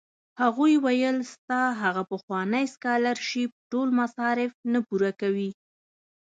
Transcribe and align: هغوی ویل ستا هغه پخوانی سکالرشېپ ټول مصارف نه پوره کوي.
هغوی 0.41 0.73
ویل 0.85 1.17
ستا 1.33 1.61
هغه 1.81 2.01
پخوانی 2.11 2.65
سکالرشېپ 2.73 3.51
ټول 3.71 3.87
مصارف 3.99 4.51
نه 4.71 4.79
پوره 4.87 5.11
کوي. 5.21 5.49